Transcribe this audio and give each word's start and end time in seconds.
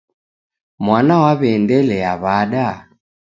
Mwana 0.85 1.13
waw'eendelea 1.23 2.11
wada? 2.23 2.65